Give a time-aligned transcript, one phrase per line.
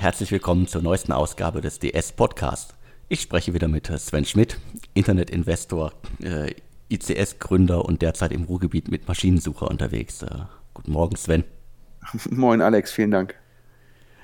[0.00, 2.74] herzlich willkommen zur neuesten Ausgabe des DS Podcast.
[3.10, 4.58] Ich spreche wieder mit Sven Schmidt,
[4.94, 5.92] Internetinvestor,
[6.22, 6.54] äh,
[6.88, 10.22] ICS-Gründer und derzeit im Ruhrgebiet mit Maschinensucher unterwegs.
[10.22, 10.30] Äh,
[10.72, 11.44] guten Morgen, Sven.
[12.30, 13.34] Moin, Alex, vielen Dank.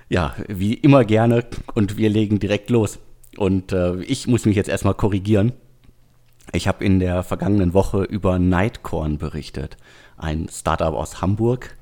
[0.08, 1.44] Ja, wie immer gerne
[1.74, 2.98] und wir legen direkt los.
[3.36, 5.52] Und äh, ich muss mich jetzt erstmal korrigieren.
[6.54, 9.76] Ich habe in der vergangenen Woche über Nightcorn berichtet,
[10.16, 11.75] ein Startup aus Hamburg,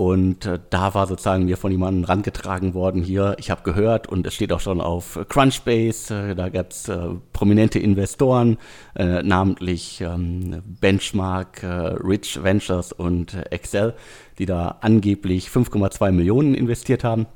[0.00, 4.26] und äh, da war sozusagen mir von jemandem rangetragen worden, hier, ich habe gehört und
[4.26, 8.56] es steht auch schon auf Crunchbase, äh, da gab es äh, prominente Investoren,
[8.96, 13.92] äh, namentlich ähm, Benchmark, äh, Rich Ventures und Excel,
[14.38, 17.26] die da angeblich 5,2 Millionen investiert haben.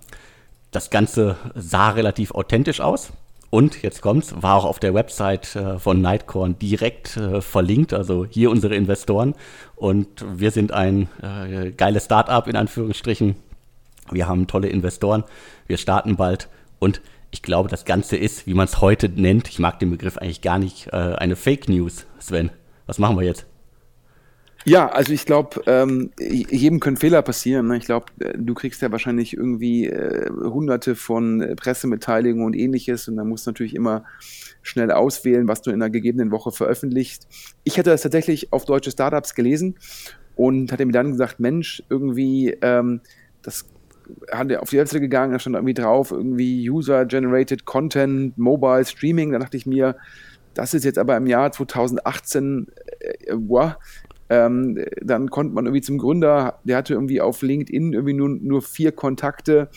[0.71, 3.13] Das Ganze sah relativ authentisch aus.
[3.55, 8.27] Und jetzt kommt's, war auch auf der Website äh, von Nightcorn direkt äh, verlinkt, also
[8.29, 9.37] hier unsere Investoren.
[9.77, 13.37] Und wir sind ein äh, geiles Startup in Anführungsstrichen.
[14.11, 15.23] Wir haben tolle Investoren,
[15.69, 16.49] wir starten bald
[16.81, 20.19] und ich glaube, das Ganze ist, wie man es heute nennt, ich mag den Begriff
[20.19, 22.51] eigentlich gar nicht, eine Fake News, Sven.
[22.87, 23.47] Was machen wir jetzt?
[24.67, 27.67] Ja, also ich glaube, ähm, jedem können Fehler passieren.
[27.69, 27.77] Ne?
[27.77, 33.07] Ich glaube, äh, du kriegst ja wahrscheinlich irgendwie äh, hunderte von äh, Pressemitteilungen und ähnliches
[33.09, 34.05] und dann musst du natürlich immer
[34.63, 37.27] schnell auswählen, was du in einer gegebenen Woche veröffentlicht.
[37.65, 39.77] Ich hatte das tatsächlich auf deutsche Startups gelesen
[40.35, 43.03] und hatte mir dann gesagt, Mensch, irgendwie, ähm,
[43.43, 43.67] das
[44.33, 49.33] hat er auf die Webseite gegangen, da stand irgendwie drauf, irgendwie User-Generated Content, Mobile Streaming.
[49.33, 49.97] Da dachte ich mir,
[50.55, 52.69] das ist jetzt aber im Jahr 2018,
[53.01, 53.75] äh, wow,
[54.31, 58.63] ähm, dann konnte man irgendwie zum Gründer, der hatte irgendwie auf LinkedIn irgendwie nur, nur
[58.63, 59.69] vier Kontakte.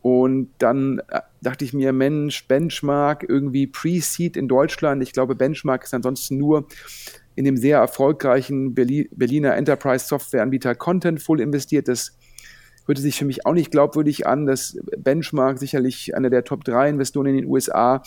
[0.00, 5.02] Und dann äh, dachte ich mir, Mensch, Benchmark, irgendwie Pre-Seed in Deutschland.
[5.02, 6.66] Ich glaube, Benchmark ist ansonsten nur
[7.34, 11.86] in dem sehr erfolgreichen Berliner Enterprise Softwareanbieter Contentful investiert.
[11.86, 12.16] Das
[12.86, 16.88] hörte sich für mich auch nicht glaubwürdig an, dass Benchmark sicherlich einer der Top 3
[16.88, 18.02] Investoren in den USA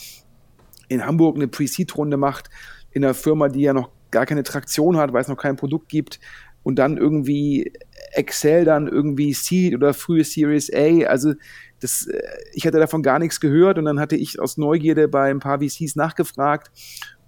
[0.88, 2.50] in Hamburg eine Pre-Seed-Runde macht,
[2.90, 5.88] in einer Firma, die ja noch gar keine Traktion hat, weil es noch kein Produkt
[5.88, 6.20] gibt
[6.62, 7.72] und dann irgendwie
[8.12, 11.34] Excel dann irgendwie Seed oder frühe Series A, also
[11.80, 12.20] das, äh,
[12.52, 15.60] ich hatte davon gar nichts gehört und dann hatte ich aus Neugierde bei ein paar
[15.60, 16.70] VCs nachgefragt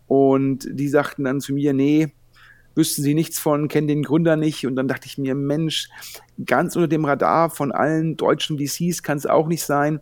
[0.07, 2.13] und die sagten dann zu mir, nee,
[2.75, 5.89] wüssten sie nichts von, kennen den Gründer nicht und dann dachte ich mir, Mensch,
[6.45, 10.01] ganz unter dem Radar von allen deutschen VCs kann es auch nicht sein.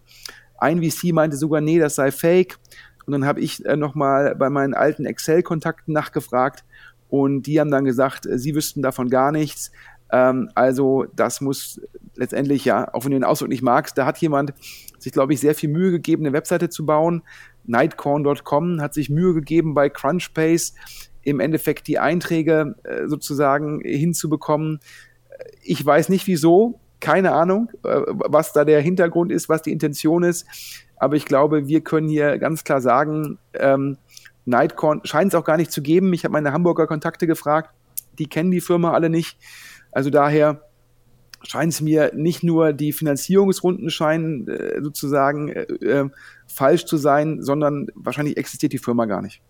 [0.58, 2.58] Ein VC meinte sogar, nee, das sei fake.
[3.04, 6.64] Und dann habe ich äh, nochmal bei meinen alten Excel-Kontakten nachgefragt
[7.12, 9.70] und die haben dann gesagt, äh, sie wüssten davon gar nichts.
[10.10, 11.78] Ähm, also das muss
[12.16, 14.54] letztendlich, ja, auch wenn du den Ausdruck nicht magst, da hat jemand
[14.98, 17.22] sich, glaube ich, sehr viel Mühe gegeben, eine Webseite zu bauen.
[17.64, 20.72] Nightcorn.com hat sich Mühe gegeben, bei Crunchbase
[21.20, 24.80] im Endeffekt die Einträge äh, sozusagen hinzubekommen.
[25.60, 30.22] Ich weiß nicht wieso, keine Ahnung, äh, was da der Hintergrund ist, was die Intention
[30.22, 30.46] ist.
[30.96, 33.98] Aber ich glaube, wir können hier ganz klar sagen, ähm,
[34.44, 36.12] Nightcorn scheint es auch gar nicht zu geben.
[36.12, 37.74] Ich habe meine Hamburger Kontakte gefragt,
[38.18, 39.38] die kennen die Firma alle nicht.
[39.92, 40.62] Also daher
[41.44, 46.10] scheint es mir nicht nur die Finanzierungsrunden scheinen äh, sozusagen äh, äh,
[46.46, 49.42] falsch zu sein, sondern wahrscheinlich existiert die Firma gar nicht.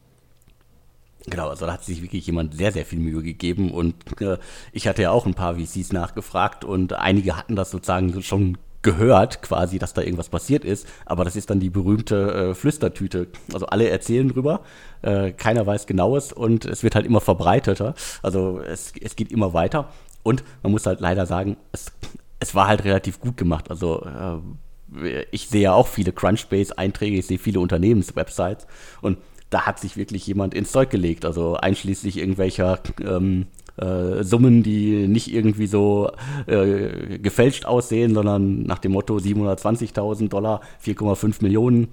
[1.27, 4.39] Genau, also da hat sich wirklich jemand sehr, sehr viel Mühe gegeben und äh,
[4.73, 9.43] ich hatte ja auch ein paar VCs nachgefragt und einige hatten das sozusagen schon gehört
[9.43, 13.29] quasi, dass da irgendwas passiert ist, aber das ist dann die berühmte äh, Flüstertüte.
[13.53, 14.61] Also alle erzählen drüber,
[15.03, 17.95] äh, keiner weiß genaues und es wird halt immer verbreiteter.
[18.23, 19.91] Also es, es geht immer weiter
[20.23, 21.93] und man muss halt leider sagen, es,
[22.41, 23.71] es war halt relativ gut gemacht.
[23.71, 28.67] Also äh, ich sehe ja auch viele Crunchbase-Einträge, ich sehe viele Unternehmenswebsites
[29.01, 29.19] und
[29.49, 35.09] da hat sich wirklich jemand ins Zeug gelegt, also einschließlich irgendwelcher ähm, äh, Summen, die
[35.09, 36.11] nicht irgendwie so
[36.47, 41.89] äh, gefälscht aussehen, sondern nach dem Motto 720.000 Dollar, 4,5 Millionen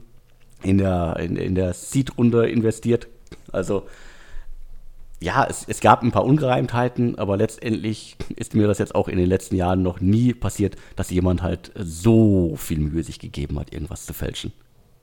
[0.64, 3.08] in der, in, in der Seed-Runde investiert.
[3.52, 3.84] Also
[5.22, 9.18] ja, es, es gab ein paar Ungereimtheiten, aber letztendlich ist mir das jetzt auch in
[9.18, 13.74] den letzten Jahren noch nie passiert, dass jemand halt so viel Mühe sich gegeben hat,
[13.74, 14.54] irgendwas zu fälschen.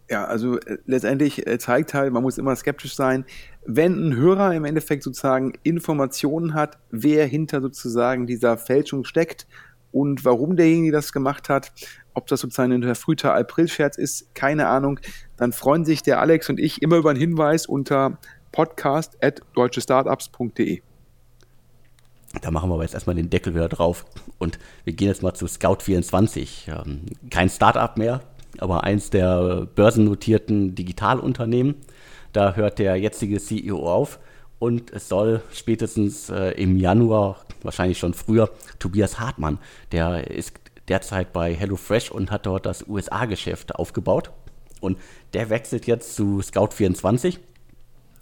[0.09, 3.25] Ja, also äh, letztendlich äh, zeigt halt, man muss immer skeptisch sein.
[3.65, 9.49] Wenn ein Hörer im Endeffekt sozusagen Informationen hat, wer hinter sozusagen dieser Fälschung steckt
[9.91, 11.73] und warum derjenige das gemacht hat,
[12.15, 15.01] ob das sozusagen ein verfrühter April-Scherz ist, keine Ahnung,
[15.37, 18.19] dann freuen sich der Alex und ich immer über einen Hinweis unter
[18.53, 20.83] podcast.deutschestartups.de.
[22.43, 24.05] Da machen wir aber jetzt erstmal den Deckel wieder drauf
[24.39, 26.69] und wir gehen jetzt mal zu Scout24.
[26.69, 28.21] Ähm, kein Startup mehr,
[28.61, 31.77] aber eins der börsennotierten Digitalunternehmen.
[32.33, 34.19] Da hört der jetzige CEO auf
[34.59, 39.59] und es soll spätestens äh, im Januar, wahrscheinlich schon früher, Tobias Hartmann,
[39.93, 40.53] der ist
[40.89, 44.31] derzeit bei HelloFresh und hat dort das USA-Geschäft aufgebaut.
[44.81, 44.99] Und
[45.35, 47.39] der wechselt jetzt zu Scout24,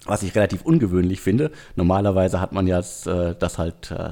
[0.07, 1.51] was ich relativ ungewöhnlich finde.
[1.77, 4.09] Normalerweise hat man ja das, äh, das halt äh,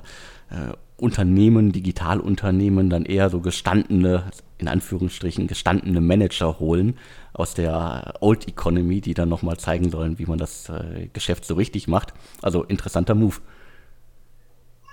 [0.51, 4.25] äh, Unternehmen, Digitalunternehmen dann eher so gestandene,
[4.63, 6.97] in Anführungsstrichen, gestandene Manager holen
[7.35, 11.55] aus der Old Economy, die dann nochmal zeigen sollen, wie man das äh, Geschäft so
[11.55, 12.15] richtig macht.
[12.41, 13.37] Also interessanter Move.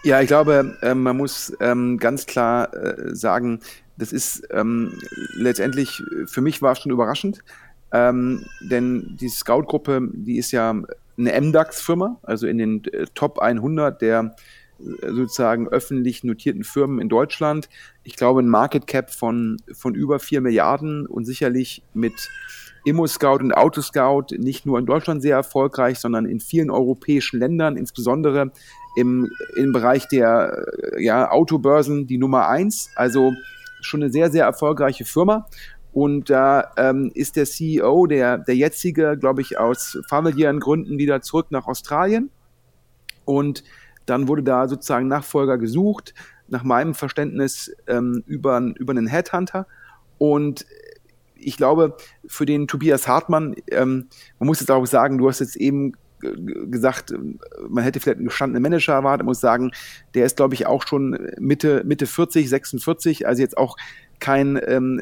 [0.04, 3.60] Ja, ich glaube, äh, man muss ähm, ganz klar äh, sagen,
[3.98, 4.94] das ist ähm,
[5.36, 7.44] letztendlich, für mich war es schon überraschend,
[7.92, 10.74] ähm, denn die Scout-Gruppe, die ist ja
[11.18, 14.36] eine MDAX-Firma, also in den äh, Top 100 der
[14.80, 17.70] sozusagen öffentlich notierten Firmen in Deutschland.
[18.04, 22.30] Ich glaube, ein Market Cap von, von über 4 Milliarden und sicherlich mit
[22.86, 28.52] ImmoScout und Autoscout nicht nur in Deutschland sehr erfolgreich, sondern in vielen europäischen Ländern, insbesondere
[28.96, 30.66] im, im Bereich der
[30.98, 32.90] ja, Autobörsen die Nummer eins.
[32.96, 33.34] Also
[33.82, 35.48] schon eine sehr, sehr erfolgreiche Firma.
[35.92, 41.22] Und da ähm, ist der CEO, der, der jetzige, glaube ich, aus familiären Gründen wieder
[41.22, 42.30] zurück nach Australien.
[43.26, 43.64] Und
[44.10, 46.14] dann wurde da sozusagen Nachfolger gesucht,
[46.48, 49.68] nach meinem Verständnis ähm, über, über einen Headhunter.
[50.18, 50.66] Und
[51.36, 51.96] ich glaube,
[52.28, 54.08] für den Tobias Hartmann, ähm,
[54.40, 55.94] man muss jetzt auch sagen, du hast jetzt eben
[56.70, 57.14] gesagt,
[57.70, 59.72] man hätte vielleicht einen gestandenen Manager erwartet, muss sagen,
[60.14, 63.78] der ist, glaube ich, auch schon Mitte, Mitte 40, 46, also jetzt auch
[64.20, 65.02] kein, ähm,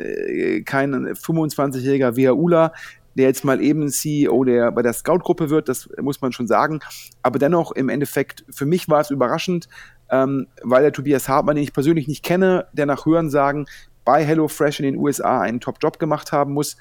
[0.65, 2.71] kein 25-jähriger WHUler,
[3.17, 6.79] der jetzt mal eben CEO der, bei der Scout-Gruppe wird, das muss man schon sagen.
[7.23, 9.67] Aber dennoch, im Endeffekt, für mich war es überraschend,
[10.09, 13.65] ähm, weil der Tobias Hartmann, den ich persönlich nicht kenne, der nach Hörensagen
[14.05, 16.77] bei HelloFresh in den USA einen Top-Job gemacht haben muss,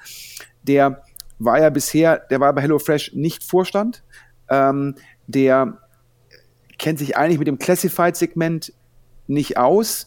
[0.63, 1.03] der
[1.39, 4.05] war ja bisher, der war bei HelloFresh nicht Vorstand,
[4.51, 4.95] ähm,
[5.27, 5.79] der
[6.79, 8.75] kennt sich eigentlich mit dem Classified-Segment
[9.27, 10.07] nicht aus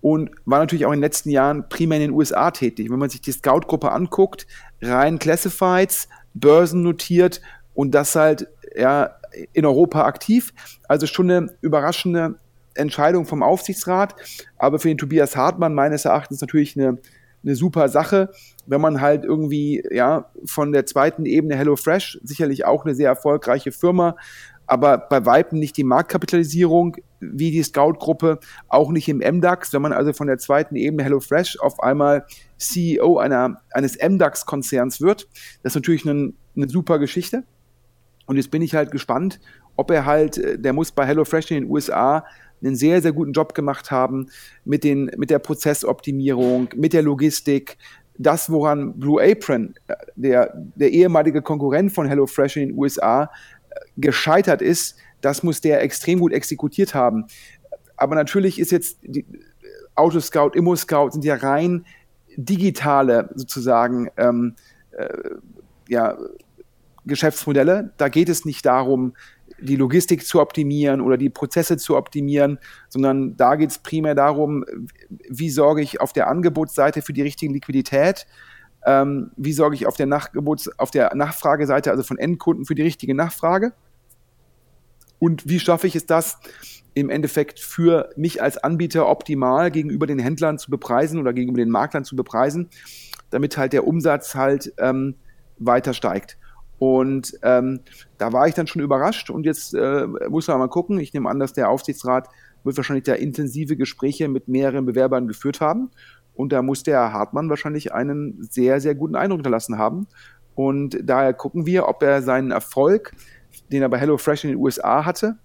[0.00, 2.90] und war natürlich auch in den letzten Jahren primär in den USA tätig.
[2.90, 4.46] Wenn man sich die Scout-Gruppe anguckt,
[4.80, 7.40] rein Classifieds, börsennotiert
[7.74, 9.16] und das halt ja,
[9.52, 10.52] in Europa aktiv.
[10.88, 12.36] Also schon eine überraschende
[12.74, 14.14] Entscheidung vom Aufsichtsrat,
[14.56, 16.98] aber für den Tobias Hartmann meines Erachtens natürlich eine,
[17.42, 18.30] eine super Sache,
[18.66, 23.72] wenn man halt irgendwie, ja, von der zweiten Ebene HelloFresh, sicherlich auch eine sehr erfolgreiche
[23.72, 24.16] Firma,
[24.70, 28.38] aber bei Weitem nicht die Marktkapitalisierung wie die Scout-Gruppe,
[28.68, 29.72] auch nicht im MDAX.
[29.72, 32.24] Wenn man also von der zweiten Ebene HelloFresh auf einmal
[32.56, 35.28] CEO einer, eines MDAX-Konzerns wird,
[35.62, 37.42] das ist natürlich eine, eine super Geschichte.
[38.26, 39.40] Und jetzt bin ich halt gespannt,
[39.74, 42.24] ob er halt, äh, der muss bei HelloFresh in den USA
[42.62, 44.28] einen sehr, sehr guten Job gemacht haben
[44.64, 47.76] mit, den, mit der Prozessoptimierung, mit der Logistik.
[48.18, 53.30] Das, woran Blue Apron, äh, der, der ehemalige Konkurrent von HelloFresh in den USA,
[53.96, 57.26] gescheitert ist, das muss der extrem gut exekutiert haben.
[57.96, 59.26] Aber natürlich ist jetzt die
[59.94, 61.84] Autoscout, ImmoScout sind ja rein
[62.36, 64.54] digitale sozusagen ähm,
[64.92, 65.08] äh,
[65.88, 66.16] ja,
[67.04, 67.92] Geschäftsmodelle.
[67.96, 69.14] Da geht es nicht darum,
[69.60, 72.58] die Logistik zu optimieren oder die Prozesse zu optimieren,
[72.88, 74.64] sondern da geht es primär darum,
[75.28, 78.26] wie sorge ich auf der Angebotsseite für die richtige Liquidität,
[78.86, 82.82] ähm, wie sorge ich auf der, Nachgebots-, auf der Nachfrageseite, also von Endkunden, für die
[82.82, 83.72] richtige Nachfrage
[85.20, 86.38] und wie schaffe ich es das,
[86.94, 91.70] im Endeffekt für mich als Anbieter optimal gegenüber den Händlern zu bepreisen oder gegenüber den
[91.70, 92.68] Maklern zu bepreisen,
[93.30, 95.14] damit halt der Umsatz halt ähm,
[95.58, 96.36] weiter steigt.
[96.78, 97.80] Und ähm,
[98.18, 100.98] da war ich dann schon überrascht und jetzt äh, muss man mal gucken.
[100.98, 102.28] Ich nehme an, dass der Aufsichtsrat
[102.64, 105.90] wird wahrscheinlich da intensive Gespräche mit mehreren Bewerbern geführt haben.
[106.40, 110.06] Und da muss der Hartmann wahrscheinlich einen sehr, sehr guten Eindruck hinterlassen haben.
[110.54, 113.12] Und daher gucken wir, ob er seinen Erfolg,
[113.70, 115.36] den er bei HelloFresh in den USA hatte,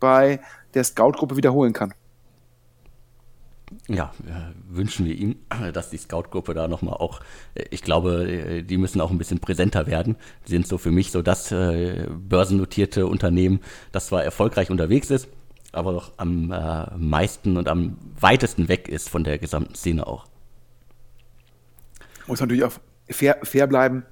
[0.00, 0.40] bei
[0.74, 1.92] der Scout-Gruppe wiederholen kann
[3.88, 5.36] ja, äh, wünschen wir ihm,
[5.72, 7.20] dass die Scout-Gruppe da nochmal auch,
[7.54, 10.16] äh, ich glaube, äh, die müssen auch ein bisschen präsenter werden.
[10.46, 13.60] Die sind so für mich so das börsennotierte Unternehmen,
[13.92, 15.28] das zwar erfolgreich unterwegs ist,
[15.76, 20.26] aber doch am äh, meisten und am weitesten weg ist von der gesamten Szene auch.
[22.26, 22.72] Muss natürlich auch
[23.10, 24.04] fair, fair bleiben.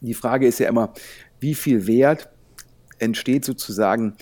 [0.00, 0.92] Die Frage ist ja immer,
[1.40, 2.28] wie viel Wert
[2.98, 4.16] entsteht sozusagen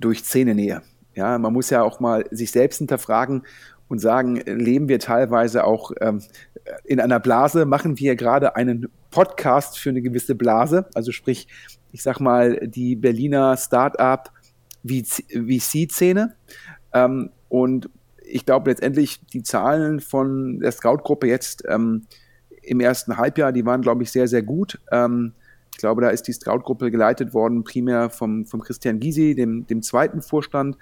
[0.00, 0.82] durch Szenenähe?
[1.14, 3.44] Ja, man muss ja auch mal sich selbst hinterfragen
[3.88, 6.22] und sagen, leben wir teilweise auch ähm,
[6.84, 11.46] in einer Blase, machen wir gerade einen Podcast für eine gewisse Blase, also sprich,
[11.92, 14.32] ich sag mal, die Berliner Start-up
[14.84, 16.34] VC-Szene.
[16.92, 17.90] Ähm, und
[18.24, 22.06] ich glaube letztendlich, die Zahlen von der Scout-Gruppe jetzt ähm,
[22.62, 24.80] im ersten Halbjahr, die waren, glaube ich, sehr, sehr gut.
[24.90, 25.32] Ähm,
[25.72, 29.82] ich glaube, da ist die Scout-Gruppe geleitet worden, primär vom, vom Christian Gysi, dem, dem
[29.82, 30.76] zweiten Vorstand.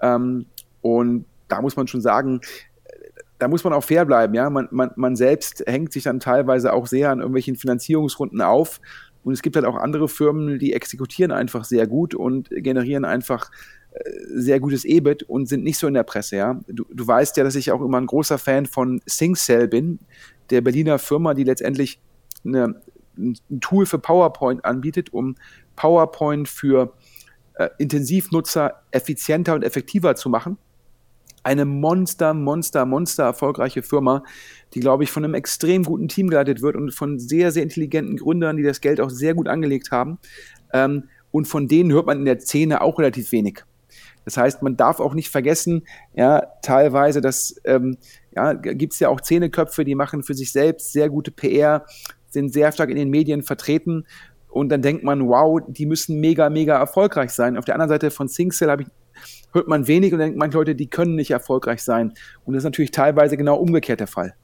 [0.00, 0.46] Ähm,
[0.82, 2.40] und da muss man schon sagen,
[3.38, 4.48] da muss man auch fair bleiben, ja.
[4.50, 8.80] Man, man, man selbst hängt sich dann teilweise auch sehr an irgendwelchen Finanzierungsrunden auf.
[9.24, 13.50] Und es gibt halt auch andere Firmen, die exekutieren einfach sehr gut und generieren einfach
[13.90, 13.98] äh,
[14.34, 16.60] sehr gutes EBIT und sind nicht so in der Presse, ja.
[16.68, 19.98] Du, du weißt ja, dass ich auch immer ein großer Fan von SyncCell bin,
[20.50, 21.98] der Berliner Firma, die letztendlich
[22.44, 22.80] eine,
[23.16, 25.36] ein Tool für PowerPoint anbietet, um
[25.76, 26.92] PowerPoint für
[27.54, 30.58] äh, Intensivnutzer effizienter und effektiver zu machen.
[31.44, 34.24] Eine Monster, Monster, Monster erfolgreiche Firma,
[34.74, 38.16] die, glaube ich, von einem extrem guten Team geleitet wird und von sehr, sehr intelligenten
[38.16, 40.18] Gründern, die das Geld auch sehr gut angelegt haben.
[40.72, 43.62] Ähm, und von denen hört man in der Szene auch relativ wenig.
[44.24, 45.82] Das heißt, man darf auch nicht vergessen,
[46.14, 47.98] ja, teilweise, dass ähm,
[48.34, 51.84] ja, gibt es ja auch Zähneköpfe, die machen für sich selbst sehr gute PR,
[52.30, 54.06] sind sehr stark in den Medien vertreten
[54.48, 57.56] und dann denkt man, wow, die müssen mega, mega erfolgreich sein.
[57.56, 58.86] Auf der anderen Seite von SingCell ich
[59.54, 62.12] hört man wenig und denkt manche Leute, die können nicht erfolgreich sein.
[62.44, 64.34] Und das ist natürlich teilweise genau umgekehrt der Fall.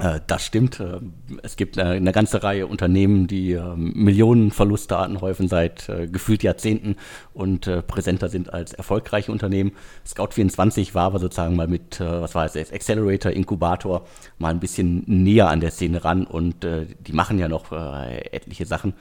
[0.00, 0.80] Äh, das stimmt.
[0.80, 1.00] Äh,
[1.42, 6.96] es gibt eine ganze Reihe Unternehmen, die ähm, Millionen Verluste anhäufen seit äh, gefühlt Jahrzehnten
[7.34, 9.72] und präsenter sind als erfolgreiche Unternehmen.
[10.06, 14.06] Scout24 war aber sozusagen mal mit, was war es, Accelerator, Inkubator,
[14.38, 18.94] mal ein bisschen näher an der Szene ran und die machen ja noch etliche Sachen.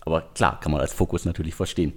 [0.00, 1.92] Aber klar, kann man als Fokus natürlich verstehen.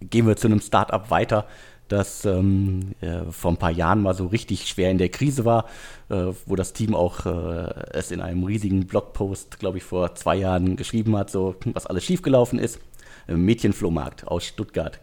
[0.00, 1.46] Gehen wir zu einem Startup weiter,
[1.88, 5.66] das ähm, äh, vor ein paar Jahren mal so richtig schwer in der Krise war,
[6.08, 10.36] äh, wo das Team auch äh, es in einem riesigen Blogpost, glaube ich, vor zwei
[10.36, 12.80] Jahren geschrieben hat, so was alles schiefgelaufen ist.
[13.26, 15.00] Mädchenflohmarkt aus Stuttgart.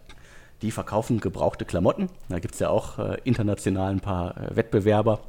[0.61, 2.09] Die verkaufen gebrauchte Klamotten.
[2.29, 5.21] Da gibt es ja auch äh, international ein paar äh, Wettbewerber.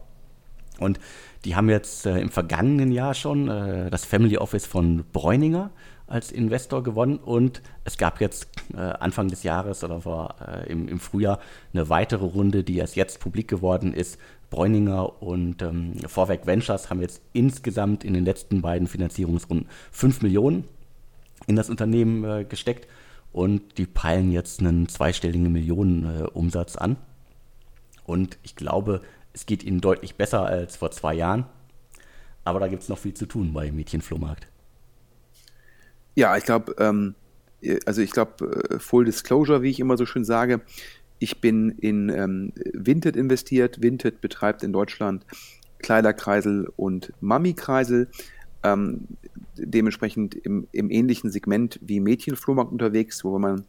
[0.79, 1.01] Und
[1.45, 5.71] die haben jetzt äh, im vergangenen Jahr schon das Family Office von Bräuninger
[6.13, 10.87] als Investor gewonnen und es gab jetzt äh, Anfang des Jahres oder vor, äh, im,
[10.87, 11.41] im, Frühjahr
[11.73, 14.19] eine weitere Runde, die erst jetzt publik geworden ist.
[14.51, 20.65] Bräuninger und ähm, Vorwerk Ventures haben jetzt insgesamt in den letzten beiden Finanzierungsrunden 5 Millionen
[21.47, 22.87] in das Unternehmen äh, gesteckt
[23.33, 26.97] und die peilen jetzt einen zweistelligen Millionenumsatz an.
[28.05, 29.01] Und ich glaube,
[29.33, 31.47] es geht ihnen deutlich besser als vor zwei Jahren.
[32.45, 34.52] Aber da gibt es noch viel zu tun bei Mädchenflohmarkt.
[36.15, 37.15] Ja, ich glaube, ähm,
[37.87, 40.61] also ich glaube, äh, Full Disclosure, wie ich immer so schön sage,
[41.19, 43.81] ich bin in ähm, Vinted investiert.
[43.81, 45.25] Vinted betreibt in Deutschland
[45.79, 48.09] Kleiderkreisel und Mami-Kreisel.
[48.65, 49.07] Ähm,
[49.57, 53.67] dementsprechend im, im, ähnlichen Segment wie Mädchenflohmarkt unterwegs, wo man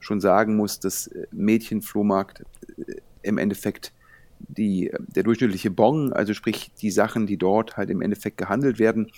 [0.00, 2.44] schon sagen muss, dass äh, Mädchenflohmarkt
[2.76, 3.92] äh, im Endeffekt
[4.38, 9.10] die, der durchschnittliche Bon, also sprich die Sachen, die dort halt im Endeffekt gehandelt werden,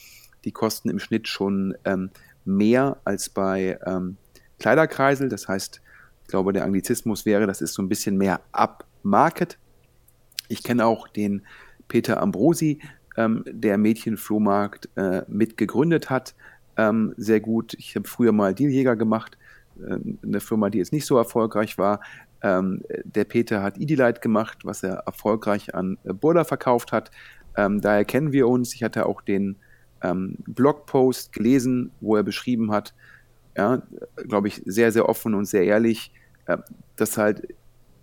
[0.45, 2.11] die kosten im Schnitt schon ähm,
[2.49, 4.17] mehr als bei ähm,
[4.59, 5.29] Kleiderkreisel.
[5.29, 5.81] Das heißt,
[6.23, 9.59] ich glaube, der Anglizismus wäre, das ist so ein bisschen mehr upmarket.
[10.49, 11.43] Ich kenne auch den
[11.89, 12.81] Peter Ambrosi,
[13.17, 16.35] ähm, der Mädchenflohmarkt äh, mitgegründet hat.
[16.77, 17.75] Ähm, sehr gut.
[17.75, 19.37] Ich habe früher mal Dealjäger gemacht,
[19.81, 22.01] äh, eine Firma, die jetzt nicht so erfolgreich war.
[22.43, 27.11] Ähm, der Peter hat Idilight gemacht, was er erfolgreich an äh, Burda verkauft hat.
[27.57, 28.75] Ähm, daher kennen wir uns.
[28.75, 29.57] Ich hatte auch den
[30.03, 32.95] ähm, Blogpost gelesen, wo er beschrieben hat,
[33.57, 33.83] ja,
[34.29, 36.13] glaube ich, sehr, sehr offen und sehr ehrlich,
[36.47, 36.59] äh,
[36.97, 37.55] dass halt,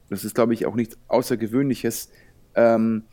[0.10, 2.10] das ist, glaube ich, auch nichts Außergewöhnliches,
[2.56, 3.04] ähm,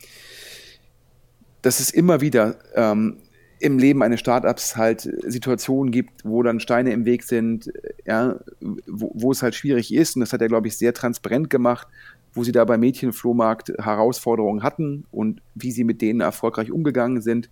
[1.63, 3.19] dass es immer wieder ähm,
[3.61, 7.73] im Leben eines Startups halt Situationen gibt, wo dann Steine im Weg sind,
[8.05, 10.17] ja, wo, wo es halt schwierig ist.
[10.17, 11.87] Und das hat er, glaube ich, sehr transparent gemacht,
[12.35, 17.51] wo sie da beim Mädchenflohmarkt Herausforderungen hatten und wie sie mit denen erfolgreich umgegangen sind.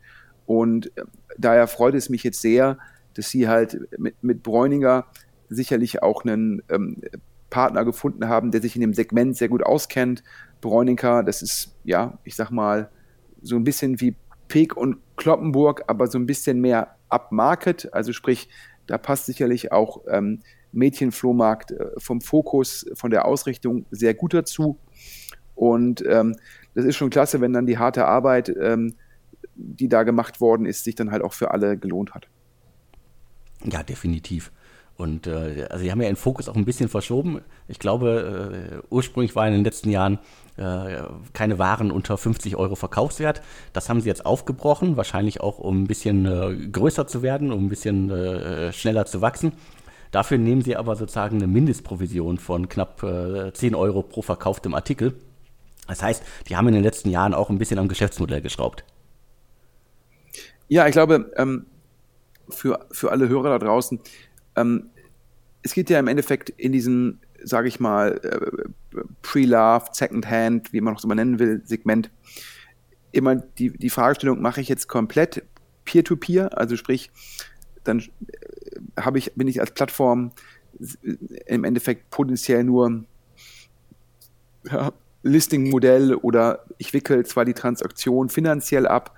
[0.51, 1.05] Und äh,
[1.39, 2.77] daher freut es mich jetzt sehr,
[3.15, 5.07] dass Sie halt mit, mit Bräuninger
[5.49, 7.03] sicherlich auch einen ähm,
[7.51, 10.25] Partner gefunden haben, der sich in dem Segment sehr gut auskennt.
[10.61, 12.91] Bräuninger, das ist, ja, ich sag mal,
[13.41, 14.17] so ein bisschen wie
[14.49, 17.95] Peek und Kloppenburg, aber so ein bisschen mehr upmarket.
[17.95, 18.49] Also sprich,
[18.89, 20.41] da passt sicherlich auch ähm,
[20.73, 24.81] Mädchenflohmarkt äh, vom Fokus, von der Ausrichtung sehr gut dazu.
[25.55, 26.35] Und ähm,
[26.75, 28.97] das ist schon klasse, wenn dann die harte Arbeit ähm,
[29.61, 32.29] die da gemacht worden ist, sich dann halt auch für alle gelohnt hat.
[33.65, 34.51] Ja, definitiv.
[34.97, 37.41] Und äh, also sie haben ja den Fokus auch ein bisschen verschoben.
[37.69, 40.19] Ich glaube, äh, ursprünglich war in den letzten Jahren
[40.59, 41.03] äh,
[41.33, 43.41] keine Waren unter 50 Euro Verkaufswert.
[43.73, 47.65] Das haben sie jetzt aufgebrochen, wahrscheinlich auch um ein bisschen äh, größer zu werden, um
[47.65, 49.53] ein bisschen äh, schneller zu wachsen.
[50.11, 55.15] Dafür nehmen sie aber sozusagen eine Mindestprovision von knapp 10 äh, Euro pro verkauftem Artikel.
[55.89, 58.85] Das heißt, die haben in den letzten Jahren auch ein bisschen am Geschäftsmodell geschraubt.
[60.71, 61.67] Ja, ich glaube, ähm,
[62.49, 63.99] für, für alle Hörer da draußen,
[64.55, 64.91] ähm,
[65.63, 70.95] es geht ja im Endeffekt in diesem, sage ich mal, äh, Pre-Loved, Second-Hand, wie man
[70.95, 72.13] auch so mal nennen will, Segment,
[73.11, 75.43] immer die, die Fragestellung, mache ich jetzt komplett
[75.87, 77.11] Peer-to-Peer, -Peer, also sprich,
[77.83, 80.31] dann äh, habe ich, bin ich als Plattform
[81.47, 83.05] im Endeffekt potenziell nur
[84.71, 84.93] ja,
[85.25, 89.17] Listing-Modell oder ich wickel zwar die Transaktion finanziell ab,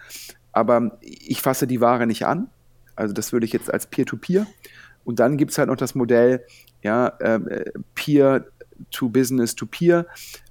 [0.52, 2.48] aber ich fasse die Ware nicht an.
[2.94, 4.42] Also das würde ich jetzt als Peer-to-Peer.
[4.42, 4.46] -Peer.
[5.04, 6.44] Und dann gibt es halt noch das Modell,
[6.82, 8.46] ja, ähm, äh, Peer
[8.90, 10.06] to Business to Peer,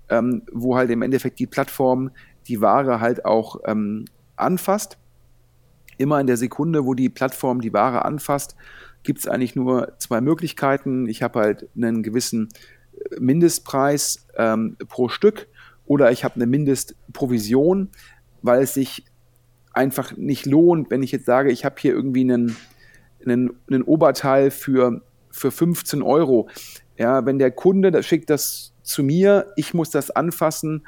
[0.09, 2.11] ähm, wo halt im Endeffekt die Plattform
[2.47, 4.05] die Ware halt auch ähm,
[4.35, 4.97] anfasst.
[5.97, 8.55] Immer in der Sekunde, wo die Plattform die Ware anfasst,
[9.03, 11.07] gibt es eigentlich nur zwei Möglichkeiten.
[11.07, 12.49] Ich habe halt einen gewissen
[12.93, 15.47] äh, Mindestpreis ähm, pro Stück
[15.85, 17.89] oder ich habe eine Mindestprovision,
[18.41, 19.05] weil es sich
[19.73, 22.55] einfach nicht lohnt, wenn ich jetzt sage, ich habe hier irgendwie einen,
[23.25, 26.49] einen, einen Oberteil für, für 15 Euro.
[26.97, 30.85] Ja, wenn der Kunde das schickt das zu mir, ich muss das anfassen,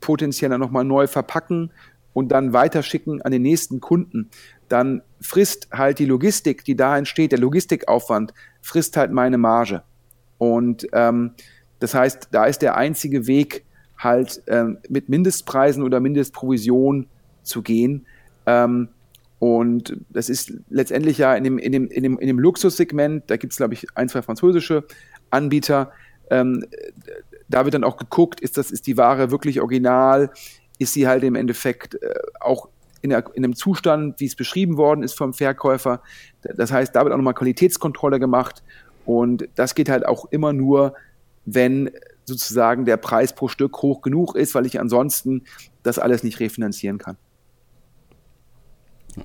[0.00, 1.72] potenziell dann nochmal neu verpacken
[2.12, 4.30] und dann weiterschicken an den nächsten Kunden,
[4.68, 9.82] dann frisst halt die Logistik, die da entsteht, der Logistikaufwand, frisst halt meine Marge.
[10.38, 11.32] Und ähm,
[11.80, 13.64] das heißt, da ist der einzige Weg,
[13.96, 17.08] halt ähm, mit Mindestpreisen oder Mindestprovision
[17.44, 18.06] zu gehen.
[18.46, 18.88] Ähm,
[19.38, 23.36] und das ist letztendlich ja in dem, in dem, in dem, in dem Luxussegment, da
[23.36, 24.84] gibt es, glaube ich, ein, zwei französische
[25.30, 25.92] Anbieter.
[26.30, 26.64] Ähm,
[27.48, 30.30] da wird dann auch geguckt, ist, das, ist die Ware wirklich original?
[30.78, 32.68] Ist sie halt im Endeffekt äh, auch
[33.02, 36.00] in, der, in einem Zustand, wie es beschrieben worden ist vom Verkäufer?
[36.42, 38.62] Das heißt, da wird auch nochmal Qualitätskontrolle gemacht.
[39.04, 40.94] Und das geht halt auch immer nur,
[41.44, 41.90] wenn
[42.24, 45.42] sozusagen der Preis pro Stück hoch genug ist, weil ich ansonsten
[45.82, 47.18] das alles nicht refinanzieren kann.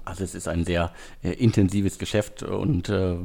[0.05, 0.91] Also es ist ein sehr
[1.23, 3.15] äh, intensives Geschäft und äh,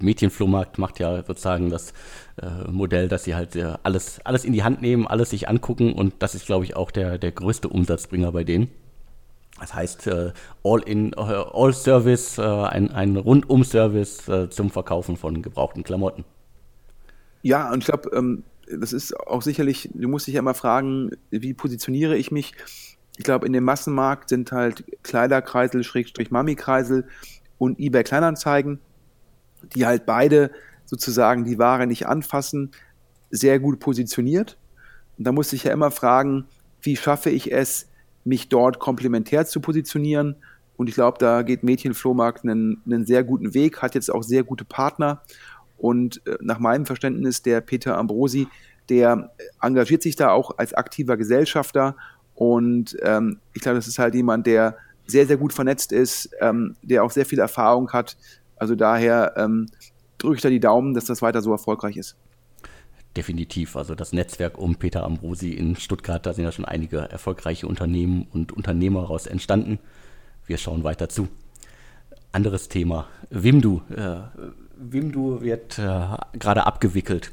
[0.00, 1.92] Mädchenflohmarkt macht ja sozusagen das
[2.40, 5.92] äh, Modell, dass sie halt äh, alles, alles in die Hand nehmen, alles sich angucken
[5.92, 8.68] und das ist, glaube ich, auch der, der größte Umsatzbringer bei denen.
[9.60, 10.32] Das heißt, äh,
[10.64, 16.24] all in äh, Service, ein, ein Rundum-Service zum Verkaufen von gebrauchten Klamotten.
[17.42, 21.10] Ja, und ich glaube, ähm, das ist auch sicherlich, du musst dich ja immer fragen,
[21.30, 22.54] wie positioniere ich mich?
[23.16, 27.06] Ich glaube, in dem Massenmarkt sind halt Kleiderkreisel, Schrägstrich Mami-Kreisel
[27.58, 28.80] und eBay Kleinanzeigen,
[29.74, 30.50] die halt beide
[30.84, 32.72] sozusagen die Ware nicht anfassen,
[33.30, 34.58] sehr gut positioniert.
[35.16, 36.46] Und da muss ich ja immer fragen,
[36.80, 37.88] wie schaffe ich es,
[38.24, 40.36] mich dort komplementär zu positionieren?
[40.76, 44.42] Und ich glaube, da geht Mädchenflohmarkt einen, einen sehr guten Weg, hat jetzt auch sehr
[44.42, 45.22] gute Partner.
[45.76, 48.48] Und äh, nach meinem Verständnis, der Peter Ambrosi,
[48.88, 51.96] der engagiert sich da auch als aktiver Gesellschafter
[52.34, 56.76] und ähm, ich glaube, das ist halt jemand, der sehr, sehr gut vernetzt ist, ähm,
[56.82, 58.16] der auch sehr viel Erfahrung hat.
[58.56, 59.66] Also daher ähm,
[60.18, 62.16] drücke ich da die Daumen, dass das weiter so erfolgreich ist.
[63.16, 63.76] Definitiv.
[63.76, 68.26] Also das Netzwerk um Peter Ambrosi in Stuttgart, da sind ja schon einige erfolgreiche Unternehmen
[68.32, 69.78] und Unternehmer daraus entstanden.
[70.46, 71.28] Wir schauen weiter zu.
[72.32, 73.06] Anderes Thema.
[73.30, 73.82] Wimdu.
[73.94, 74.16] Äh,
[74.76, 77.30] Wimdu wird äh, gerade abgewickelt.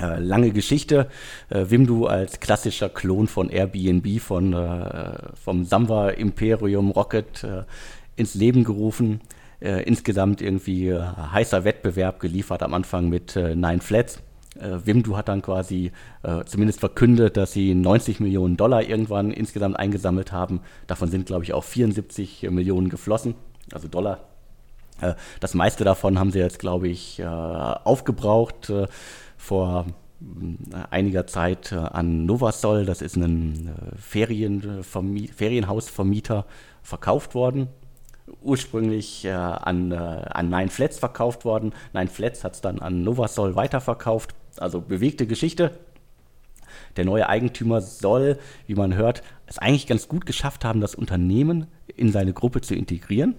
[0.00, 1.08] Äh, lange Geschichte.
[1.50, 7.46] Äh, Wimdu als klassischer Klon von Airbnb, von, äh, vom Samba Imperium Rocket
[8.16, 9.20] ins Leben gerufen.
[9.60, 14.20] Insgesamt irgendwie heißer Wettbewerb geliefert am Anfang mit Nine Flats.
[14.56, 15.92] Wimdu hat dann quasi
[16.46, 20.62] zumindest verkündet, dass sie 90 Millionen Dollar irgendwann insgesamt eingesammelt haben.
[20.88, 23.36] Davon sind, glaube ich, auch 74 Millionen geflossen,
[23.72, 24.18] also Dollar.
[25.38, 28.72] das meiste davon haben sie jetzt, glaube ich, aufgebraucht
[29.42, 29.86] vor
[30.20, 36.46] äh, einiger Zeit äh, an Novasol, das ist ein äh, Ferien, Ferienhausvermieter,
[36.82, 37.68] verkauft worden.
[38.40, 41.74] Ursprünglich an, an Nine Flats verkauft worden.
[41.92, 44.34] Nine Flats hat es dann an Novasol weiterverkauft.
[44.56, 45.72] Also bewegte Geschichte.
[46.96, 51.66] Der neue Eigentümer soll, wie man hört, es eigentlich ganz gut geschafft haben, das Unternehmen
[51.94, 53.34] in seine Gruppe zu integrieren.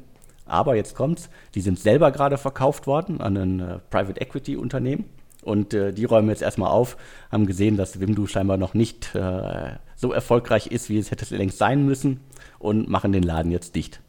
[0.46, 5.06] Aber jetzt kommt's, die sind selber gerade verkauft worden an ein Private Equity Unternehmen
[5.44, 6.98] und äh, die räumen jetzt erstmal auf,
[7.32, 11.58] haben gesehen, dass Wimdu scheinbar noch nicht äh, so erfolgreich ist, wie es hätte längst
[11.58, 12.20] sein müssen
[12.60, 14.02] und machen den Laden jetzt dicht.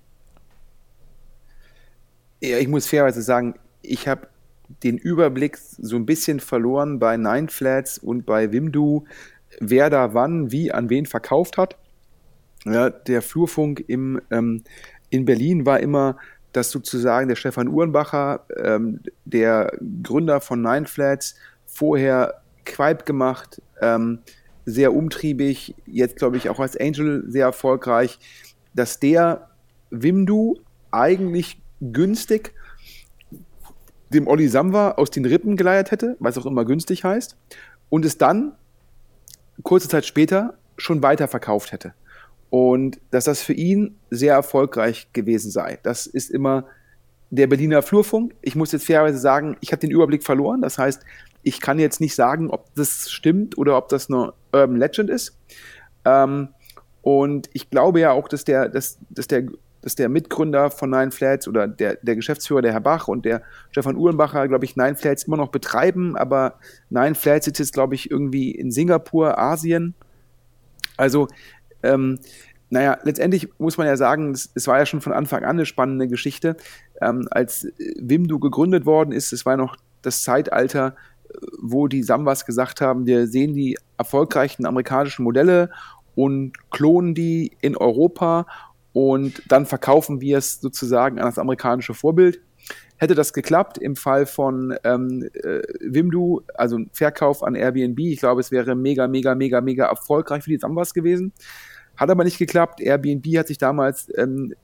[2.40, 4.28] Ja, ich muss fairerweise sagen, ich habe
[4.82, 9.04] den Überblick so ein bisschen verloren bei Nine Flats und bei Wimdu,
[9.60, 11.76] wer da wann, wie, an wen verkauft hat.
[12.64, 14.64] Ja, der Flurfunk im, ähm,
[15.10, 16.16] in Berlin war immer,
[16.54, 21.34] dass sozusagen der Stefan Uhrenbacher, ähm, der Gründer von Nine Flats,
[21.66, 24.20] vorher Quipe gemacht, ähm,
[24.64, 28.18] sehr umtriebig, jetzt glaube ich auch als Angel sehr erfolgreich,
[28.72, 29.50] dass der
[29.90, 32.54] Wimdu eigentlich günstig
[34.10, 37.36] dem Olli Samwa aus den Rippen geleiert hätte, was auch immer günstig heißt,
[37.90, 38.52] und es dann
[39.62, 41.94] kurze Zeit später schon weiterverkauft hätte.
[42.54, 45.80] Und dass das für ihn sehr erfolgreich gewesen sei.
[45.82, 46.66] Das ist immer
[47.30, 48.32] der Berliner Flurfunk.
[48.42, 50.62] Ich muss jetzt fairerweise sagen, ich habe den Überblick verloren.
[50.62, 51.02] Das heißt,
[51.42, 55.36] ich kann jetzt nicht sagen, ob das stimmt oder ob das nur Urban Legend ist.
[56.04, 56.50] Ähm,
[57.02, 59.46] und ich glaube ja auch, dass der, dass, dass der,
[59.82, 63.42] dass der Mitgründer von Nine Flats oder der, der Geschäftsführer, der Herr Bach und der
[63.72, 67.96] Stefan Uhrenbacher, glaube ich, Nine Flats immer noch betreiben, aber Nine Flats sitzt jetzt, glaube
[67.96, 69.94] ich, irgendwie in Singapur, Asien.
[70.96, 71.26] Also,
[71.84, 72.18] ähm,
[72.70, 76.08] naja, letztendlich muss man ja sagen, es, war ja schon von Anfang an eine spannende
[76.08, 76.56] Geschichte.
[77.00, 80.96] Ähm, als Wimdu gegründet worden ist, es war noch das Zeitalter,
[81.60, 85.70] wo die Sambas gesagt haben, wir sehen die erfolgreichen amerikanischen Modelle
[86.14, 88.46] und klonen die in Europa
[88.92, 92.40] und dann verkaufen wir es sozusagen an das amerikanische Vorbild.
[92.96, 98.40] Hätte das geklappt im Fall von ähm, äh, Wimdu, also Verkauf an Airbnb, ich glaube,
[98.40, 101.32] es wäre mega, mega, mega, mega erfolgreich für die Sambas gewesen.
[101.96, 102.80] Hat aber nicht geklappt.
[102.80, 104.54] Airbnb hat sich damals ähm,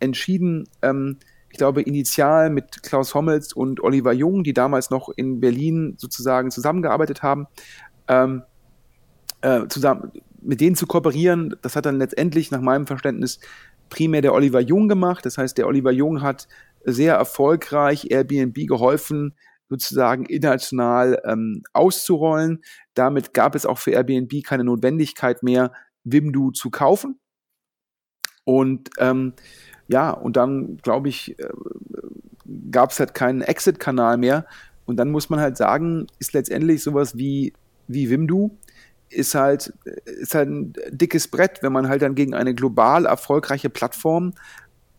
[0.00, 1.18] entschieden, ähm,
[1.50, 6.50] ich glaube, initial mit Klaus Hommels und Oliver Jung, die damals noch in Berlin sozusagen
[6.50, 7.46] zusammengearbeitet haben,
[8.08, 8.42] ähm,
[9.40, 11.56] äh, zusammen, mit denen zu kooperieren.
[11.62, 13.40] Das hat dann letztendlich nach meinem Verständnis
[13.88, 15.26] primär der Oliver Jung gemacht.
[15.26, 16.46] Das heißt, der Oliver Jung hat
[16.84, 19.34] sehr erfolgreich Airbnb geholfen,
[19.68, 22.62] sozusagen international ähm, auszurollen.
[22.94, 25.72] Damit gab es auch für Airbnb keine Notwendigkeit mehr,
[26.04, 27.18] Wimdu zu kaufen.
[28.44, 29.34] Und ähm,
[29.88, 31.48] ja, und dann, glaube ich, äh,
[32.70, 34.46] gab es halt keinen Exit-Kanal mehr.
[34.86, 37.52] Und dann muss man halt sagen, ist letztendlich sowas wie,
[37.86, 38.56] wie Wimdu,
[39.08, 39.72] ist halt,
[40.04, 44.34] ist halt ein dickes Brett, wenn man halt dann gegen eine global erfolgreiche Plattform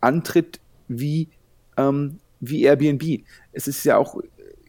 [0.02, 1.30] antritt wie,
[1.78, 3.24] ähm, wie Airbnb.
[3.54, 4.22] Es ist ja auch,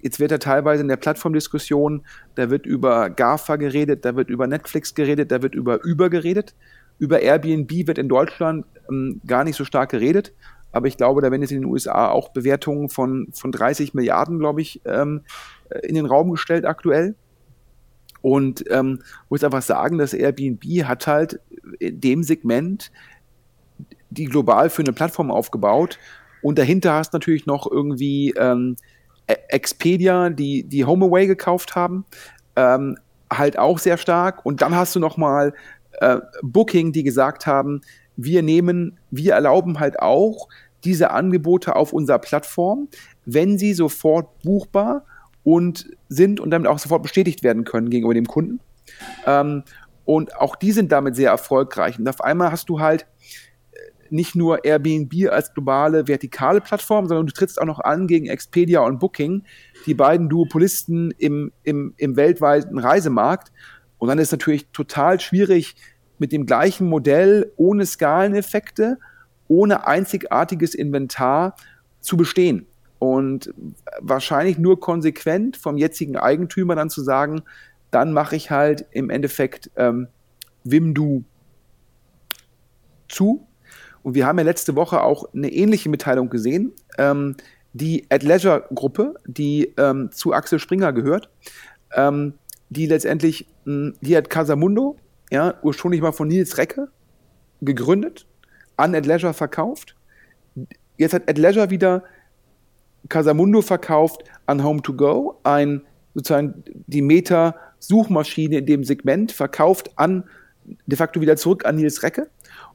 [0.02, 4.46] jetzt wird ja teilweise in der Plattformdiskussion, da wird über GAFA geredet, da wird über
[4.46, 6.54] Netflix geredet, da wird über Uber geredet.
[6.98, 10.32] Über Airbnb wird in Deutschland ähm, gar nicht so stark geredet.
[10.72, 14.38] Aber ich glaube, da werden jetzt in den USA auch Bewertungen von, von 30 Milliarden,
[14.38, 15.22] glaube ich, ähm,
[15.68, 17.14] äh, in den Raum gestellt aktuell.
[18.22, 21.40] Und ähm, muss einfach sagen, dass Airbnb hat halt
[21.78, 22.90] in dem Segment
[24.10, 25.98] die global für eine Plattform aufgebaut.
[26.40, 28.76] Und dahinter hast du natürlich noch irgendwie ähm,
[29.26, 32.04] Expedia, die die HomeAway gekauft haben,
[32.56, 32.96] ähm,
[33.32, 34.44] halt auch sehr stark.
[34.44, 35.54] Und dann hast du noch mal
[36.00, 37.80] äh, Booking, die gesagt haben,
[38.16, 40.48] wir nehmen, wir erlauben halt auch
[40.84, 42.88] diese Angebote auf unserer Plattform,
[43.24, 45.04] wenn sie sofort buchbar
[45.44, 48.60] und sind und damit auch sofort bestätigt werden können gegenüber dem Kunden.
[49.26, 49.62] Ähm,
[50.04, 51.98] und auch die sind damit sehr erfolgreich.
[51.98, 53.06] Und auf einmal hast du halt äh,
[54.12, 58.80] nicht nur Airbnb als globale vertikale Plattform, sondern du trittst auch noch an gegen Expedia
[58.80, 59.44] und Booking,
[59.86, 63.52] die beiden Duopolisten im, im, im weltweiten Reisemarkt.
[63.98, 65.76] Und dann ist natürlich total schwierig,
[66.18, 68.98] mit dem gleichen Modell, ohne Skaleneffekte,
[69.48, 71.56] ohne einzigartiges Inventar
[72.00, 72.66] zu bestehen.
[73.00, 73.52] Und
[74.00, 77.42] wahrscheinlich nur konsequent vom jetzigen Eigentümer dann zu sagen,
[77.90, 80.06] dann mache ich halt im Endeffekt ähm,
[80.62, 81.24] Wimdu
[83.08, 83.46] zu.
[84.02, 86.72] Und wir haben ja letzte Woche auch eine ähnliche Mitteilung gesehen.
[86.98, 87.36] Ähm,
[87.72, 91.30] die At Leisure Gruppe, die ähm, zu Axel Springer gehört,
[91.94, 92.34] ähm,
[92.68, 94.96] die letztendlich, mh, die hat Casamundo
[95.32, 96.88] ja, ursprünglich mal von Nils Recke
[97.62, 98.26] gegründet,
[98.76, 99.96] an At Leisure verkauft.
[100.98, 102.02] Jetzt hat At Leisure wieder
[103.08, 105.82] Casamundo verkauft an Home to Go, ein
[106.14, 110.24] sozusagen die Meta-Suchmaschine in dem Segment verkauft an
[110.86, 112.28] de facto wieder zurück an Nils Recke.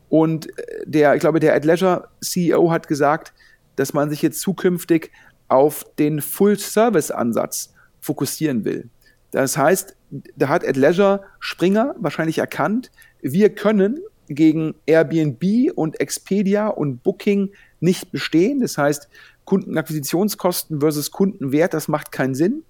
[0.10, 3.34] Und äh, der, ich glaube, der At Leisure CEO hat gesagt,
[3.76, 5.12] dass man sich jetzt zukünftig
[5.48, 8.90] auf den Full-Service-Ansatz fokussieren will.
[9.32, 9.96] Das heißt,
[10.36, 12.92] da hat At Leisure Springer wahrscheinlich erkannt,
[13.22, 18.60] wir können gegen Airbnb und Expedia und Booking nicht bestehen.
[18.60, 19.10] Das heißt,
[19.46, 22.64] Kundenakquisitionskosten versus Kundenwert, das macht keinen Sinn.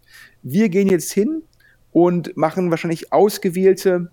[0.43, 1.41] Wir gehen jetzt hin
[1.91, 4.11] und machen wahrscheinlich ausgewählte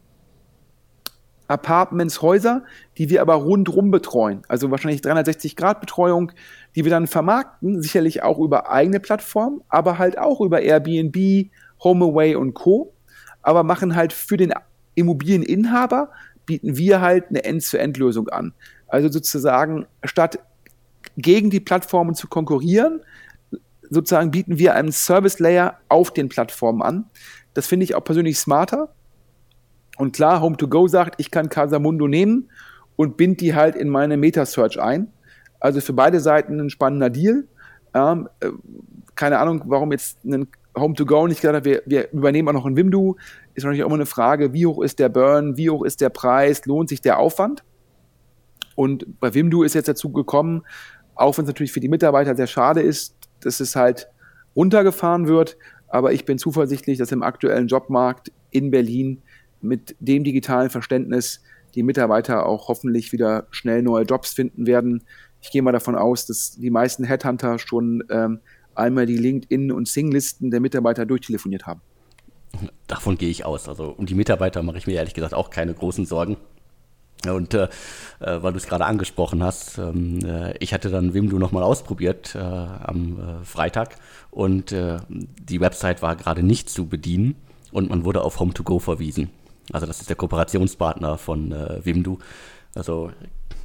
[1.47, 2.65] Apartments, Häuser,
[2.97, 4.43] die wir aber rundrum betreuen.
[4.49, 6.33] Also wahrscheinlich 360-Grad-Betreuung,
[6.75, 11.51] die wir dann vermarkten, sicherlich auch über eigene Plattformen, aber halt auch über Airbnb,
[11.83, 12.95] HomeAway und Co.
[13.43, 14.55] Aber machen halt für den
[14.95, 16.11] Immobilieninhaber,
[16.47, 18.55] bieten wir halt eine End-zu-End-Lösung an.
[18.87, 20.39] Also sozusagen, statt
[21.17, 23.01] gegen die Plattformen zu konkurrieren,
[23.91, 27.05] sozusagen bieten wir einen Service Layer auf den Plattformen an.
[27.53, 28.95] Das finde ich auch persönlich smarter.
[29.97, 32.51] Und klar, Home2Go sagt, ich kann Casamundo nehmen
[32.97, 35.09] und bind die halt in meine Meta-Search ein.
[35.61, 37.47] Also für beide Seiten ein spannender Deal.
[37.95, 38.51] Ähm, äh,
[39.15, 42.53] keine Ahnung, warum jetzt ein Home to Go nicht gesagt hat, wir, wir übernehmen auch
[42.53, 43.17] noch ein Wimdu,
[43.55, 46.09] ist natürlich auch immer eine Frage, wie hoch ist der Burn, wie hoch ist der
[46.09, 47.63] Preis, lohnt sich der Aufwand?
[48.75, 50.63] Und bei Wimdu ist jetzt dazu gekommen,
[51.15, 54.09] auch wenn es natürlich für die Mitarbeiter sehr schade ist, dass es halt
[54.57, 55.57] runtergefahren wird.
[55.87, 59.23] Aber ich bin zuversichtlich, dass im aktuellen Jobmarkt in Berlin
[59.65, 61.43] mit dem digitalen Verständnis
[61.75, 65.03] die Mitarbeiter auch hoffentlich wieder schnell neue Jobs finden werden.
[65.43, 68.41] Ich gehe mal davon aus, dass die meisten Headhunter schon ähm,
[68.75, 71.81] einmal die LinkedIn- und Sing-Listen der Mitarbeiter durchtelefoniert haben.
[72.87, 73.69] Davon gehe ich aus.
[73.69, 76.37] Also um die Mitarbeiter mache ich mir ehrlich gesagt auch keine großen Sorgen.
[77.27, 77.69] Und äh,
[78.21, 82.35] äh, weil du es gerade angesprochen hast, ähm, äh, ich hatte dann Wimdu nochmal ausprobiert
[82.35, 83.97] äh, am äh, Freitag
[84.31, 87.37] und äh, die Website war gerade nicht zu bedienen
[87.73, 89.31] und man wurde auf Home2Go verwiesen.
[89.73, 92.19] Also das ist der Kooperationspartner von äh, Wimdu.
[92.75, 93.11] Also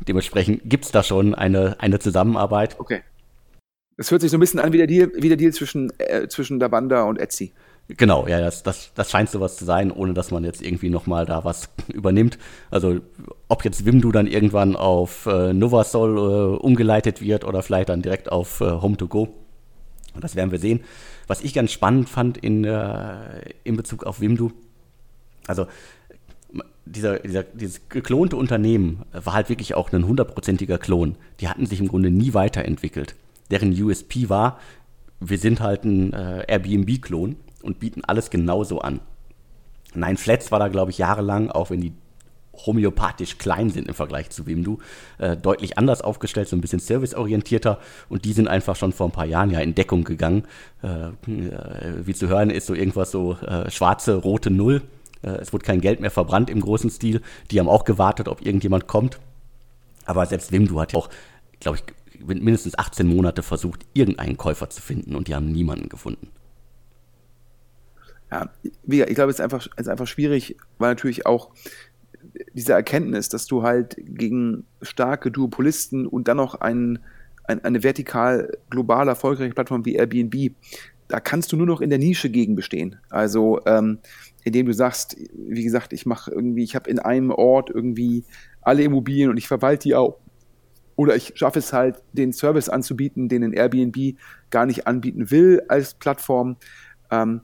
[0.08, 2.80] dementsprechend gibt es da schon eine, eine Zusammenarbeit.
[2.80, 3.02] Okay.
[3.98, 6.28] Es hört sich so ein bisschen an wie der Deal, wie der Deal zwischen, äh,
[6.30, 7.52] zwischen Davanda und Etsy.
[7.98, 11.26] Genau, ja, das, das, das scheint sowas zu sein, ohne dass man jetzt irgendwie nochmal
[11.26, 12.38] da was übernimmt.
[12.70, 13.00] Also
[13.48, 18.32] ob jetzt Wimdu dann irgendwann auf äh, Novasol äh, umgeleitet wird oder vielleicht dann direkt
[18.32, 19.30] auf äh, Home2Go,
[20.20, 20.82] das werden wir sehen.
[21.28, 24.52] Was ich ganz spannend fand in, äh, in Bezug auf Wimdu,
[25.50, 25.66] also
[26.86, 31.16] dieser, dieser, dieses geklonte Unternehmen war halt wirklich auch ein hundertprozentiger Klon.
[31.40, 33.16] Die hatten sich im Grunde nie weiterentwickelt.
[33.52, 34.60] Deren USP war,
[35.20, 39.00] wir sind halt ein äh, Airbnb-Klon und bieten alles genauso an.
[39.96, 41.94] Nine Flats war da, glaube ich, jahrelang, auch wenn die
[42.66, 44.80] homöopathisch klein sind im Vergleich zu Wimdu,
[45.18, 49.12] äh, deutlich anders aufgestellt, so ein bisschen serviceorientierter und die sind einfach schon vor ein
[49.12, 50.44] paar Jahren ja in Deckung gegangen.
[50.84, 54.82] Äh, äh wie zu hören ist so irgendwas so äh, schwarze, rote Null.
[55.22, 57.22] Äh, es wurde kein Geld mehr verbrannt im großen Stil.
[57.52, 59.20] Die haben auch gewartet, ob irgendjemand kommt.
[60.06, 61.10] Aber selbst Wimdu hat ja auch,
[61.60, 66.30] glaube ich, mindestens 18 Monate versucht, irgendeinen Käufer zu finden und die haben niemanden gefunden
[68.32, 68.50] ja,
[68.86, 71.52] ich glaube, es ist einfach, es ist einfach schwierig, weil natürlich auch
[72.54, 77.00] diese Erkenntnis, dass du halt gegen starke Duopolisten und dann noch ein,
[77.46, 80.54] ein, eine vertikal global erfolgreiche Plattform wie Airbnb,
[81.08, 82.98] da kannst du nur noch in der Nische gegen bestehen.
[83.10, 83.98] Also ähm,
[84.50, 88.24] indem du sagst, wie gesagt, ich mache irgendwie, ich habe in einem Ort irgendwie
[88.62, 90.18] alle Immobilien und ich verwalte die auch.
[90.96, 94.18] Oder ich schaffe es halt, den Service anzubieten, den ein Airbnb
[94.50, 96.58] gar nicht anbieten will als Plattform.
[97.12, 97.42] Ähm,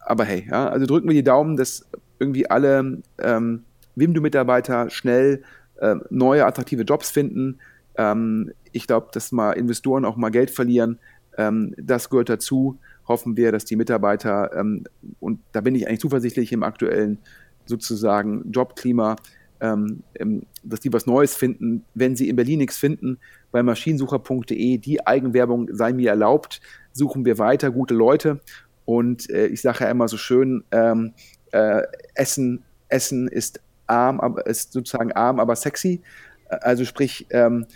[0.00, 3.62] aber hey, ja, also drücken wir die Daumen, dass irgendwie alle ähm,
[3.94, 5.42] Wimdu-Mitarbeiter schnell
[5.78, 7.60] äh, neue, attraktive Jobs finden.
[7.96, 10.98] Ähm, ich glaube, dass mal Investoren auch mal Geld verlieren,
[11.38, 12.78] ähm, das gehört dazu.
[13.10, 14.84] Hoffen wir, dass die Mitarbeiter, ähm,
[15.18, 17.18] und da bin ich eigentlich zuversichtlich im aktuellen
[17.66, 19.16] sozusagen Jobklima,
[19.60, 21.84] ähm, ähm, dass die was Neues finden.
[21.94, 23.18] Wenn sie in Berlin nichts finden,
[23.50, 26.60] bei maschinensucher.de, die Eigenwerbung sei mir erlaubt,
[26.92, 28.40] suchen wir weiter gute Leute
[28.84, 31.12] und äh, ich sage ja immer so schön, ähm,
[31.50, 31.82] äh,
[32.14, 36.00] Essen, Essen ist arm, aber ist sozusagen arm, aber sexy.
[36.48, 37.66] Also sprich, ähm,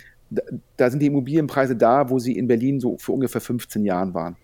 [0.77, 4.37] da sind die Immobilienpreise da, wo sie in Berlin so für ungefähr 15 Jahren waren.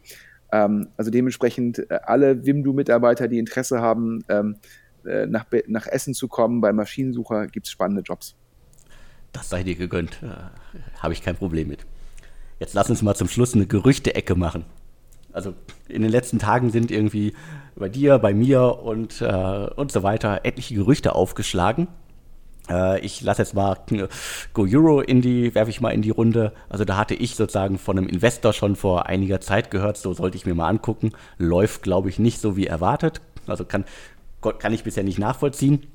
[0.52, 4.58] Ähm, also dementsprechend äh, alle Wimdu-Mitarbeiter, die Interesse haben, ähm,
[5.06, 8.36] äh, nach, nach Essen zu kommen, bei Maschinensucher gibt es spannende Jobs.
[9.32, 10.22] Das sei dir gegönnt.
[10.22, 11.86] Äh, Habe ich kein Problem mit.
[12.60, 14.66] Jetzt lass uns mal zum Schluss eine Gerüchte-Ecke machen
[15.34, 15.54] also
[15.88, 17.34] in den letzten Tagen sind irgendwie
[17.76, 19.26] bei dir, bei mir und, äh,
[19.76, 21.88] und so weiter etliche Gerüchte aufgeschlagen.
[22.70, 23.78] Äh, ich lasse jetzt mal
[24.54, 26.52] Go Euro in die, werfe ich mal in die Runde.
[26.70, 30.38] Also da hatte ich sozusagen von einem Investor schon vor einiger Zeit gehört, so sollte
[30.38, 31.12] ich mir mal angucken.
[31.38, 33.22] Läuft, glaube ich, nicht so wie erwartet.
[33.48, 33.86] Also kann,
[34.60, 35.88] kann ich bisher nicht nachvollziehen.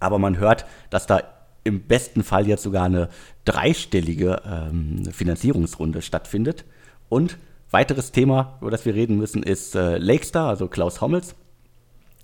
[0.00, 1.22] Aber man hört, dass da
[1.64, 3.08] im besten Fall jetzt sogar eine
[3.44, 6.64] dreistellige ähm, Finanzierungsrunde stattfindet.
[7.08, 7.38] Und
[7.70, 11.34] Weiteres Thema, über das wir reden müssen, ist äh, Lakestar, also Klaus Hommels.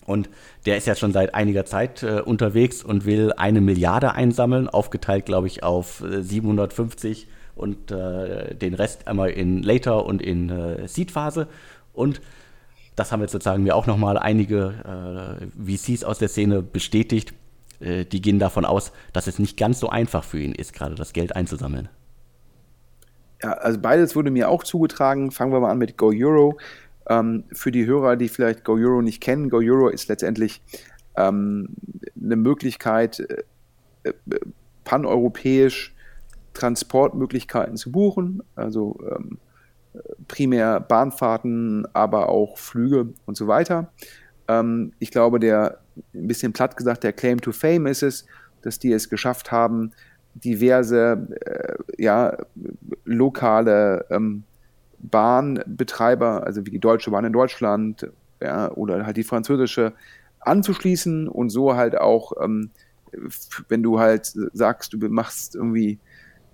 [0.05, 0.29] Und
[0.67, 5.27] der ist ja schon seit einiger Zeit äh, unterwegs und will eine Milliarde einsammeln, aufgeteilt,
[5.27, 10.89] glaube ich, auf äh, 750 und äh, den Rest einmal in Later und in äh,
[10.89, 11.47] Seed-Phase.
[11.93, 12.21] Und
[12.97, 17.35] das haben jetzt sozusagen mir auch nochmal einige äh, VCs aus der Szene bestätigt.
[17.81, 20.95] Äh, die gehen davon aus, dass es nicht ganz so einfach für ihn ist, gerade
[20.95, 21.89] das Geld einzusammeln.
[23.43, 25.31] Ja, also beides wurde mir auch zugetragen.
[25.31, 26.59] Fangen wir mal an mit Go Euro.
[27.09, 30.63] Ähm, für die Hörer, die vielleicht Go Euro nicht kennen, Go Euro ist letztendlich
[31.17, 31.69] ähm,
[32.21, 33.43] eine Möglichkeit, äh,
[34.05, 34.13] äh,
[34.85, 35.95] paneuropäisch
[36.55, 39.39] Transportmöglichkeiten zu buchen, also ähm,
[40.29, 43.93] primär Bahnfahrten, aber auch Flüge und so weiter.
[44.49, 45.81] Ähm, ich glaube, der,
[46.15, 48.27] ein bisschen platt gesagt, der Claim to Fame ist es,
[48.63, 49.93] dass die es geschafft haben,
[50.35, 52.37] diverse äh, ja,
[53.05, 54.45] lokale ähm,
[55.03, 58.11] Bahnbetreiber, also wie die Deutsche Bahn in Deutschland
[58.41, 59.93] ja, oder halt die französische,
[60.41, 62.71] anzuschließen und so halt auch ähm,
[63.69, 65.99] wenn du halt sagst, du machst irgendwie,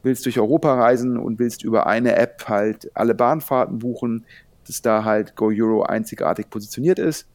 [0.02, 4.24] willst durch Europa reisen und willst über eine App halt alle Bahnfahrten buchen,
[4.66, 7.26] dass da halt Go Euro einzigartig positioniert ist.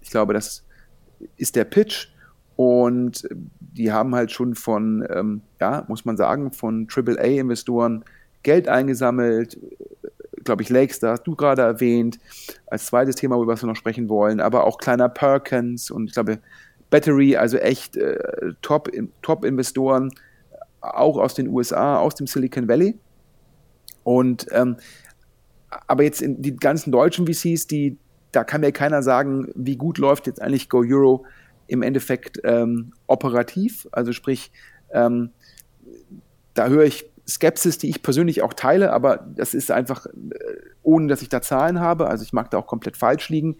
[0.00, 0.64] Ich glaube, das
[1.36, 2.08] ist der Pitch.
[2.54, 3.26] Und
[3.60, 8.04] die haben halt schon von, ähm, ja, muss man sagen, von AAA-Investoren
[8.42, 9.58] Geld eingesammelt.
[10.44, 12.18] Glaube ich, Lakes, da hast du gerade erwähnt,
[12.66, 16.14] als zweites Thema, über was wir noch sprechen wollen, aber auch kleiner Perkins und ich
[16.14, 16.40] glaube,
[16.90, 18.18] Battery, also echt äh,
[18.60, 20.18] Top-Investoren, Top
[20.82, 22.98] auch aus den USA, aus dem Silicon Valley.
[24.04, 24.76] Und ähm,
[25.86, 27.96] aber jetzt in die ganzen deutschen VCs, die,
[28.32, 31.24] da kann mir keiner sagen, wie gut läuft jetzt eigentlich Go Euro
[31.66, 33.88] im Endeffekt ähm, operativ.
[33.92, 34.52] Also sprich,
[34.92, 35.30] ähm,
[36.52, 40.10] da höre ich Skepsis, die ich persönlich auch teile, aber das ist einfach, äh,
[40.82, 42.08] ohne dass ich da Zahlen habe.
[42.08, 43.56] Also ich mag da auch komplett falsch liegen,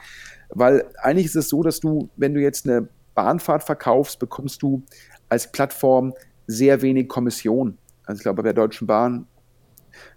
[0.48, 4.82] weil eigentlich ist es so, dass du, wenn du jetzt eine Bahnfahrt verkaufst, bekommst du
[5.28, 6.14] als Plattform
[6.46, 7.78] sehr wenig Kommission.
[8.04, 9.26] Also ich glaube, bei der Deutschen Bahn,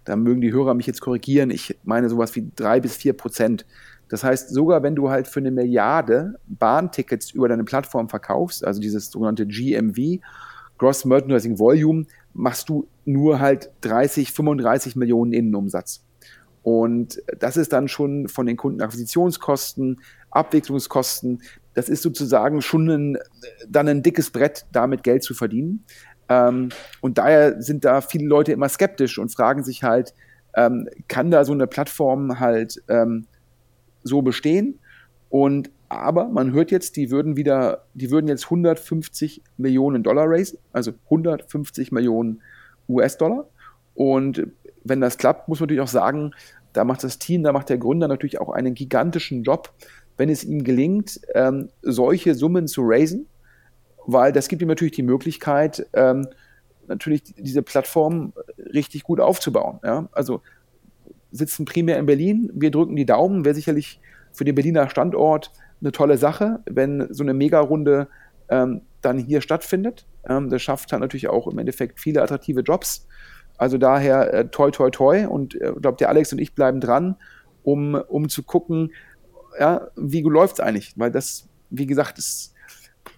[0.04, 3.64] da mögen die Hörer mich jetzt korrigieren, ich meine sowas wie drei bis vier Prozent.
[4.08, 8.80] Das heißt, sogar wenn du halt für eine Milliarde Bahntickets über deine Plattform verkaufst, also
[8.80, 10.20] dieses sogenannte GMV,
[10.78, 16.04] Gross Merchandising Volume, machst du nur halt 30, 35 Millionen Innenumsatz.
[16.62, 21.42] Und das ist dann schon von den Kundenakquisitionskosten, Abwicklungskosten,
[21.74, 23.18] das ist sozusagen schon ein,
[23.68, 25.84] dann ein dickes Brett, damit Geld zu verdienen.
[26.28, 26.70] Ähm,
[27.00, 30.14] und daher sind da viele Leute immer skeptisch und fragen sich halt,
[30.54, 33.26] ähm, kann da so eine Plattform halt ähm,
[34.02, 34.80] so bestehen?
[35.28, 40.58] Und aber man hört jetzt, die würden wieder, die würden jetzt 150 Millionen Dollar raisen,
[40.72, 42.42] also 150 Millionen
[42.88, 43.48] US-Dollar.
[43.94, 44.46] Und
[44.84, 46.32] wenn das klappt, muss man natürlich auch sagen,
[46.72, 49.72] da macht das Team, da macht der Gründer natürlich auch einen gigantischen Job,
[50.16, 53.26] wenn es ihm gelingt, ähm, solche Summen zu raisen,
[54.06, 56.26] weil das gibt ihm natürlich die Möglichkeit, ähm,
[56.86, 58.32] natürlich diese Plattform
[58.72, 59.80] richtig gut aufzubauen.
[59.82, 60.08] Ja?
[60.12, 60.42] Also
[61.32, 64.00] sitzen primär in Berlin, wir drücken die Daumen, wäre sicherlich
[64.32, 68.08] für den Berliner Standort eine tolle Sache, wenn so eine Mega-Runde
[68.48, 70.06] ähm, dann hier stattfindet.
[70.28, 73.06] Ähm, das schafft dann natürlich auch im Endeffekt viele attraktive Jobs.
[73.58, 76.80] Also daher äh, toi toi toi und ich äh, glaube, der Alex und ich bleiben
[76.80, 77.16] dran,
[77.62, 78.92] um, um zu gucken,
[79.58, 80.92] ja, wie läuft es eigentlich?
[80.96, 82.52] Weil das, wie gesagt, das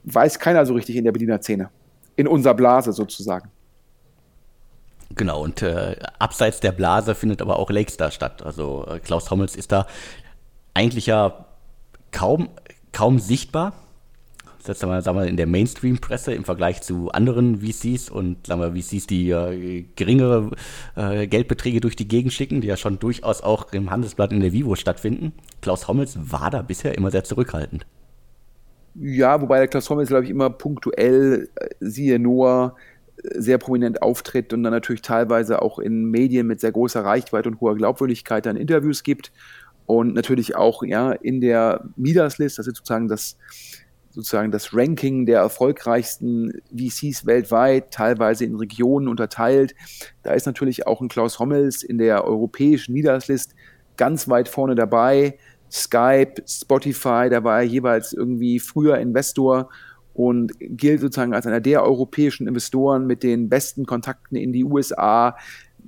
[0.05, 1.71] weiß keiner so richtig in der Berliner Szene.
[2.17, 3.51] In unserer Blase sozusagen.
[5.15, 8.43] Genau, und äh, abseits der Blase findet aber auch Lakestar statt.
[8.43, 9.87] Also äh, Klaus Hommels ist da
[10.75, 11.47] eigentlich ja
[12.13, 12.49] kaum,
[12.93, 13.73] kaum sichtbar.
[14.67, 18.61] Jetzt sagen wir, sagen wir in der Mainstream-Presse im Vergleich zu anderen VCs und sagen
[18.61, 20.51] wir, VCs, die äh, geringere
[20.95, 24.53] äh, Geldbeträge durch die Gegend schicken, die ja schon durchaus auch im Handelsblatt in der
[24.53, 25.33] Vivo stattfinden.
[25.63, 27.87] Klaus Hommels war da bisher immer sehr zurückhaltend.
[28.95, 32.75] Ja, wobei der Klaus Hommels, glaube ich, immer punktuell, äh, siehe Noah,
[33.23, 37.49] äh, sehr prominent auftritt und dann natürlich teilweise auch in Medien mit sehr großer Reichweite
[37.49, 39.33] und hoher Glaubwürdigkeit dann Interviews gibt
[39.89, 43.39] und natürlich auch ja in der Midas List, das ist sozusagen das
[44.11, 49.75] sozusagen das Ranking der erfolgreichsten VCs weltweit, teilweise in Regionen unterteilt.
[50.23, 53.55] Da ist natürlich auch ein Klaus Hommels in der europäischen Midas List
[53.97, 55.39] ganz weit vorne dabei.
[55.71, 59.71] Skype, Spotify, da war er jeweils irgendwie früher Investor
[60.13, 65.37] und gilt sozusagen als einer der europäischen Investoren mit den besten Kontakten in die USA,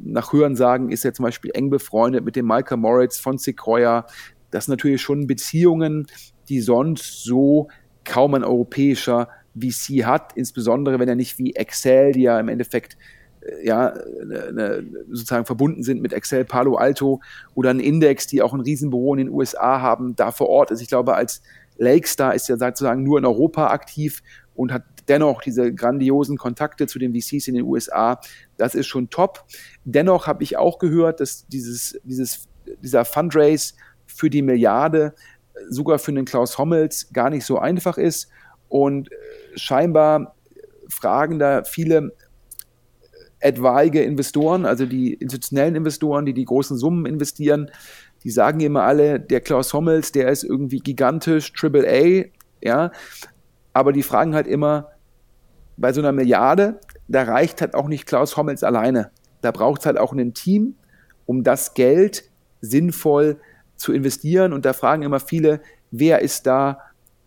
[0.02, 4.06] nach Hörensagen ist er zum Beispiel eng befreundet mit dem Michael Moritz von Sequoia.
[4.50, 6.06] Das sind natürlich schon Beziehungen,
[6.48, 7.68] die sonst so
[8.04, 12.96] kaum ein europäischer VC hat, insbesondere wenn er nicht wie Excel, die ja im Endeffekt
[13.40, 17.20] äh, ja, ne, sozusagen verbunden sind mit Excel Palo Alto
[17.54, 20.80] oder ein Index, die auch ein Riesenbüro in den USA haben, da vor Ort ist.
[20.80, 21.42] Ich glaube, als
[21.78, 24.22] Lakestar ist er sozusagen nur in Europa aktiv
[24.54, 28.20] und hat dennoch diese grandiosen Kontakte zu den VCs in den USA.
[28.61, 29.44] Das ist schon top.
[29.85, 32.48] Dennoch habe ich auch gehört, dass dieses, dieses,
[32.83, 33.75] dieser Fundraise
[34.06, 35.15] für die Milliarde
[35.69, 38.29] sogar für den Klaus Hommels gar nicht so einfach ist.
[38.69, 39.11] Und
[39.54, 40.35] scheinbar
[40.88, 42.13] fragen da viele
[43.40, 47.71] etwaige Investoren, also die institutionellen Investoren, die die großen Summen investieren,
[48.23, 52.25] die sagen immer alle, der Klaus Hommels, der ist irgendwie gigantisch, Triple A,
[52.63, 52.92] ja,
[53.73, 54.88] aber die fragen halt immer,
[55.79, 56.79] bei so einer Milliarde,
[57.11, 59.11] da reicht halt auch nicht Klaus Hommels alleine.
[59.42, 60.77] Da braucht es halt auch ein Team,
[61.27, 62.25] um das Geld
[62.61, 63.40] sinnvoll
[63.77, 64.52] zu investieren.
[64.52, 66.79] Und da fragen immer viele, wer ist da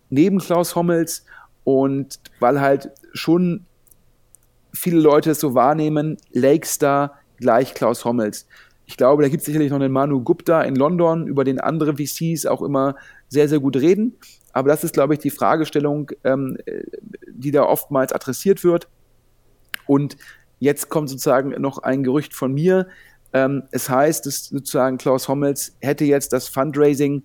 [0.09, 1.25] neben Klaus Hommels?
[1.65, 3.65] Und weil halt schon
[4.73, 8.47] viele Leute es so wahrnehmen, Lakestar gleich Klaus Hommels.
[8.85, 11.95] Ich glaube, da gibt es sicherlich noch einen Manu Gupta in London, über den andere
[11.95, 12.95] VCs auch immer
[13.27, 14.15] sehr, sehr gut reden.
[14.53, 16.57] Aber das ist, glaube ich, die Fragestellung, ähm,
[17.27, 18.87] die da oftmals adressiert wird.
[19.87, 20.17] Und
[20.59, 22.87] jetzt kommt sozusagen noch ein Gerücht von mir.
[23.33, 27.23] Ähm, es heißt, dass sozusagen Klaus Hommels hätte jetzt das Fundraising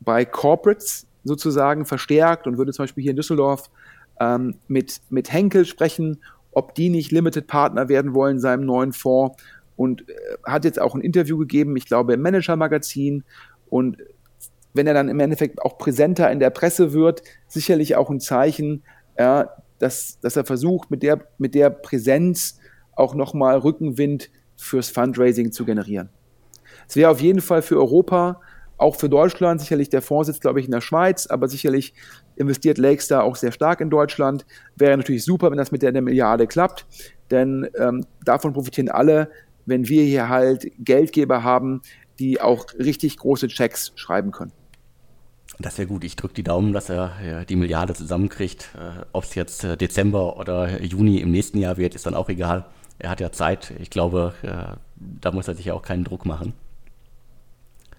[0.00, 3.70] bei Corporates sozusagen verstärkt und würde zum Beispiel hier in Düsseldorf
[4.20, 8.92] ähm, mit, mit Henkel sprechen, ob die nicht Limited Partner werden wollen in seinem neuen
[8.92, 9.36] Fonds
[9.76, 13.24] und äh, hat jetzt auch ein Interview gegeben, ich glaube im Manager-Magazin
[13.68, 13.98] und
[14.72, 18.84] wenn er dann im Endeffekt auch präsenter in der Presse wird, sicherlich auch ein Zeichen,
[19.18, 19.48] ja,
[19.78, 22.58] dass, dass er versucht, mit der, mit der Präsenz
[22.94, 26.08] auch nochmal Rückenwind fürs Fundraising zu generieren.
[26.88, 28.40] Es wäre auf jeden Fall für Europa,
[28.78, 31.94] auch für Deutschland, sicherlich der Fonds sitzt, glaube ich, in der Schweiz, aber sicherlich
[32.36, 34.44] investiert Lakestar auch sehr stark in Deutschland.
[34.76, 36.86] Wäre natürlich super, wenn das mit der, der Milliarde klappt,
[37.30, 39.30] denn ähm, davon profitieren alle,
[39.64, 41.80] wenn wir hier halt Geldgeber haben,
[42.18, 44.52] die auch richtig große Checks schreiben können.
[45.58, 46.04] Das wäre gut.
[46.04, 48.70] Ich drücke die Daumen, dass er ja, die Milliarde zusammenkriegt.
[48.74, 52.28] Äh, Ob es jetzt äh, Dezember oder Juni im nächsten Jahr wird, ist dann auch
[52.28, 52.66] egal.
[52.98, 53.72] Er hat ja Zeit.
[53.78, 56.52] Ich glaube, äh, da muss er sich ja auch keinen Druck machen.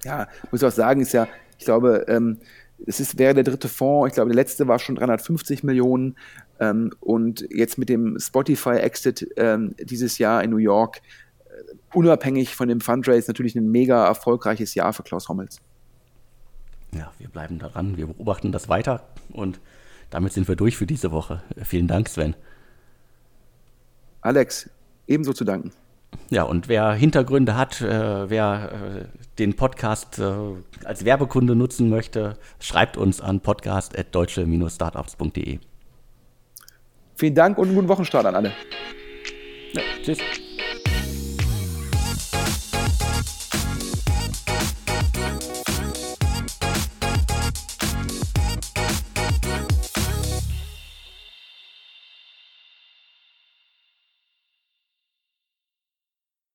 [0.03, 1.28] Ja, muss ich auch sagen, ist ja,
[1.58, 2.38] ich glaube, ähm,
[2.86, 4.10] es ist, wäre der dritte Fonds.
[4.10, 6.16] Ich glaube, der letzte war schon 350 Millionen.
[6.60, 11.01] Ähm, und jetzt mit dem Spotify-Exit ähm, dieses Jahr in New York,
[11.45, 15.60] äh, unabhängig von dem Fundraise, natürlich ein mega erfolgreiches Jahr für Klaus Hommels.
[16.93, 19.59] Ja, wir bleiben daran, wir beobachten das weiter und
[20.09, 21.41] damit sind wir durch für diese Woche.
[21.63, 22.35] Vielen Dank, Sven.
[24.21, 24.69] Alex,
[25.07, 25.71] ebenso zu danken.
[26.29, 29.05] Ja, und wer Hintergründe hat, äh, wer äh,
[29.39, 30.31] den Podcast äh,
[30.83, 35.59] als Werbekunde nutzen möchte, schreibt uns an podcast.deutsche-startups.de.
[37.15, 38.51] Vielen Dank und einen guten Wochenstart an alle.
[39.73, 40.19] Ja, tschüss.